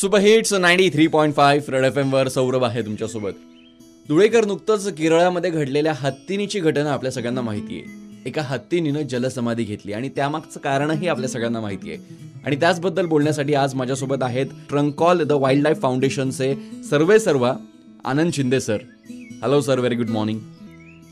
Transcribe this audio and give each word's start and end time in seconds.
Super 0.00 0.20
hits 0.20 0.52
ninety 0.54 0.90
three 0.90 1.06
point 1.06 1.34
five 1.34 1.72
red 1.72 1.84
F 1.84 1.96
एमवर 1.98 2.28
Saurabh 2.28 2.64
आहे 2.64 2.82
तुमच्यासोबत. 2.82 3.30
धुळेकर 4.08 4.44
नुकतंच 4.44 4.94
केरळामध्ये 4.94 5.50
घडलेल्या 5.50 5.92
हत्तीनीची 5.96 6.60
घटना 6.60 6.92
आपल्या 6.92 7.12
सगळ्यांना 7.12 7.40
माहिती 7.40 7.74
आहे. 7.74 7.84
एका 8.26 8.42
हत्तीनीनं 8.42 9.02
जलसमाधी 9.02 9.64
घेतली 9.64 9.92
आणि 9.92 10.08
त्यामागचं 10.08 10.60
कारणही 10.60 11.08
आपल्या 11.08 11.28
सगळ्यांना 11.28 11.60
माहिती 11.60 11.90
आहे. 11.90 11.98
आणि 12.46 12.56
त्याचबद्दल 12.56 13.06
बोलण्यासाठी 13.06 13.54
आज 13.54 13.74
माझ्यासोबत 13.74 14.22
आहेत 14.22 14.46
ट्रंकॉल 14.68 15.24
द 15.24 15.32
वाईल्ड 15.32 15.62
लाईफ 15.62 15.80
फाउंडेशनचे 15.80 16.54
सर्वे 16.90 17.18
सर्वा 17.18 17.54
Anand 18.04 18.32
Shinde 18.32 18.60
sir. 18.60 18.78
Hello 19.42 19.60
sir 19.60 19.78
very 19.78 19.94
good 19.94 20.10
morning 20.10 20.38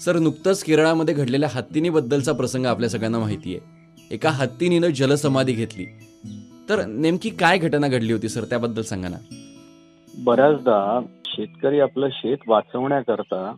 sir 0.05 0.19
नुकतंच 0.19 0.65
केरळामध्ये 0.65 1.15
घडलेल्या 1.15 1.49
हत्तीनीबद्दलचा 1.53 2.33
प्रसंग 2.33 2.67
आपल्या 2.67 2.91
सगळ्यांना 2.91 3.19
माहिती 3.19 3.57
आहे. 3.57 4.15
एका 4.15 4.31
हत्तीनीनं 4.31 4.89
जलसमाधी 4.89 5.53
घेतली. 5.53 5.85
तर 6.69 6.85
नेमकी 6.87 7.31
काय 7.31 7.59
घटना 7.59 7.89
घडली 7.89 8.13
होती 8.13 8.29
सर? 8.29 8.45
त्याबद्दल 8.45 8.83
सांगा 8.83 9.09
ना. 9.09 9.17
बऱ्याचदा 10.25 11.01
शेतकरी 11.27 11.81
आपलं 11.81 12.09
शेत 12.13 12.39
वाचवण्याकरता 12.49 13.55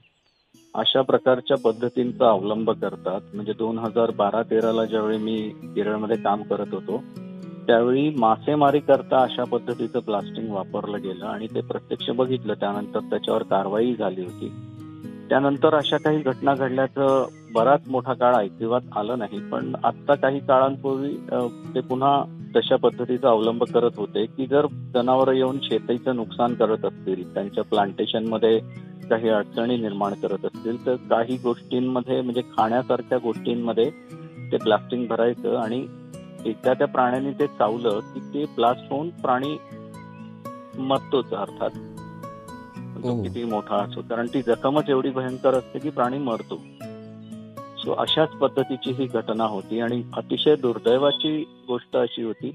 अशा 0.75 1.01
प्रकारच्या 1.03 1.57
पद्धतींचा 1.57 2.29
अवलंब 2.31 2.71
करतात. 2.71 3.21
म्हणजे 3.35 3.53
दोन 3.53 3.79
हजार 3.79 4.11
बारा 4.11 4.43
तेराला 4.43 4.85
ज्यावेळी 4.85 5.19
मी 5.19 5.39
केरळमध्ये 5.75 6.17
काम 6.17 6.43
करत 6.43 6.75
होतो 6.75 7.03
त्यावेळी 7.67 8.11
मासेमारी 8.11 8.79
करता 8.79 9.23
अशा 9.23 9.45
पद्धतीचं 9.45 9.99
प्लास्टिक 9.99 10.51
वापरलं 10.51 11.03
गेलं 11.03 11.27
आणि 11.27 11.47
ते 11.47 11.61
प्रत्यक्ष 11.61 12.11
बघितलं. 12.11 12.55
त्यानंतर 12.55 13.01
त्याच्यावर 13.01 13.43
कारवाई 13.43 13.95
झाली 13.99 14.25
होती. 14.25 14.53
त्यानंतर 15.29 15.75
अशा 15.75 15.97
काही 15.97 16.21
घटना 16.21 16.55
घडल्याचं 16.55 17.27
बराच 17.53 17.81
मोठा 17.89 18.13
काळ 18.13 18.35
ऐकिवात 18.35 18.97
आलं 18.97 19.19
नाही. 19.19 19.39
पण 19.51 19.75
आत्ता 19.85 20.15
काही 20.15 20.41
काळांपूर्वी 20.41 21.17
ते 21.75 21.81
पुन्हा 21.81 22.23
तशा 22.55 22.77
पद्धतीचा 22.77 23.29
अवलंब 23.29 23.65
करत 23.65 23.97
होते 23.97 24.25
की 24.27 24.47
जर 24.47 24.67
जनावरं 24.95 25.33
येऊन 25.33 25.59
शेतीचं 25.63 26.17
नुकसान 26.17 26.55
करत 26.55 26.85
असतील 26.85 27.23
त्यांच्या 27.35 27.65
प्लांटेशनमध्ये 27.65 28.59
काही 29.11 29.29
अडचणी 29.29 29.77
निर्माण 29.77 30.15
करत 30.23 30.45
असतील 30.45 30.85
तर 30.87 30.97
काही 31.11 31.37
गोष्टींमध्ये 31.37 32.21
म्हणजे 32.21 32.43
खाण्यासारख्या 32.57 33.19
गोष्टींमध्ये 33.19 33.91
ते 34.53 34.57
प्लास्टिक 34.57 35.07
भरायचं 35.09 35.57
आणि 35.57 35.87
एकदा 36.45 36.75
त्या 36.75 36.87
प्राण्याने 36.87 37.31
ते 37.31 37.47
चावलं 37.49 38.01
की 38.05 38.21
ते 38.35 38.45
ब्लास्ट 38.57 38.93
होऊन 38.93 39.09
प्राणी 39.23 39.57
मरतोच 40.79 41.33
अर्थात 41.35 41.71
तो 42.97 43.09
हो. 43.09 43.23
किती 43.23 43.45
मोठा 43.45 43.77
असो 43.77 44.01
कारण 44.01 44.27
ती 44.27 44.43
जखमच 44.43 44.89
एवढी 44.89 45.11
भयंकर 45.11 45.55
असते 45.55 45.79
की 45.79 45.91
प्राणी 45.91 46.19
मरतो 46.19 46.61
सो 47.79 47.93
अशाच 47.93 48.29
पद्धतीची 48.29 48.93
ही 48.93 49.07
घटना 49.07 49.45
होती 49.45 49.81
आणि 49.81 50.03
अतिशय 50.17 50.57
दुर्दैवाची 50.57 51.45
गोष्ट 51.69 51.97
अशी 51.97 52.23
होती 52.23 52.51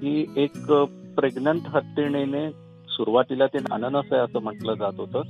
की 0.00 0.34
एक 0.36 0.72
प्रेग्नंट 1.16 1.62
हत्तीणीने 1.66 2.50
सुरुवातीला 2.88 3.46
ते 3.46 3.58
अननस 3.70 4.12
आहे 4.12 4.20
असं 4.20 4.38
म्हटलं 4.38 4.74
जात 4.74 4.92
होतं 4.96 5.22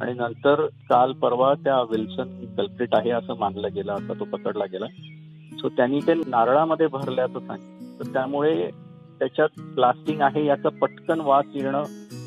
आणि 0.00 0.12
नंतर 0.12 0.66
काल 0.66 1.12
परवा 1.12 1.54
त्या 1.54 1.82
विल्सन 1.82 2.54
कल्प्रिट 2.56 2.88
आहे 2.92 3.10
असं 3.10 3.36
मानलं 3.38 3.68
गेलं 3.74 3.92
असं 3.92 4.20
तो 4.20 4.24
पकडला 4.24 4.64
गेला. 4.64 4.86
सो 5.58 5.68
त्यांनी 5.68 6.00
ते 6.00 6.14
नारळामध्ये 6.14 6.86
भरल्याचं 6.86 7.38
सांगितलं. 7.38 7.98
तर 7.98 8.12
त्यामुळे 8.12 8.70
त्याच्यात 9.18 9.48
प्लास्टिंग 9.74 10.20
आहे 10.20 10.44
याचा 10.46 10.68
पटकन 10.68 11.20
वास 11.20 11.44
येणं 11.54 11.82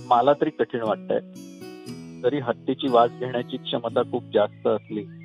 मला 0.07 0.33
तरी 0.33 0.49
कठीण 0.49 0.81
वाटतंय. 0.81 1.19
जरी 2.21 2.39
हत्तीची 2.39 2.87
वास 2.87 3.11
घेण्याची 3.19 3.57
क्षमता 3.57 4.01
खूप 4.01 4.23
जास्त 4.33 4.67
असली 4.67 5.18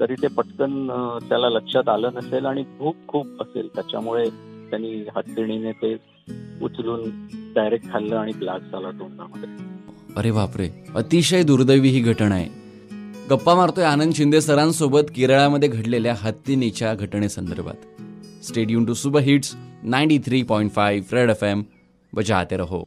तरी 0.00 0.14
ते 0.14 0.26
पटकन 0.26 0.86
त्याला 1.28 1.48
लक्षात 1.48 1.88
आलं 1.88 2.10
नसेल 2.14 2.46
आणि 2.46 2.64
भूक 2.78 2.96
खूप 3.08 3.26
असेल. 3.40 3.68
त्याच्यामुळे 3.74 4.28
त्यांनी 4.70 5.04
हत्तीणीने 5.16 5.72
ते 5.72 5.94
उचलून 6.62 7.10
डायरेक्ट 7.54 7.92
खाल्लं 7.92 8.16
आणि 8.16 8.32
ब्लास्ट 8.32 8.72
झाला 8.72 8.90
तोंडामध्ये. 8.90 9.48
अरे 10.16 10.30
बापरे. 10.30 10.68
अतिशय 10.94 11.42
दुर्दैवी 11.42 11.88
ही 11.88 12.00
घटना 12.00 12.34
आहे. 12.34 12.48
गप्पा 13.30 13.54
मारतोय 13.54 13.84
आनंद 13.84 14.12
शिंदे 14.12 14.40
सरांसोबत 14.40 15.10
केरळामध्ये 15.16 15.68
घडलेल्या 15.68 16.14
हत्तीनीच्या 16.18 16.94
घटनेसंदर्भात. 16.94 18.44
Stay tuned 18.44 18.84
to 18.84 18.94
super 18.94 19.20
hits 19.20 19.56
ninety 19.82 20.18
three 20.18 20.42
point 20.42 20.70
five 20.70 21.16
red 21.16 21.30
F 21.30 21.42
M 21.42 21.62
बजाते 22.12 22.56
रहो. 22.56 22.82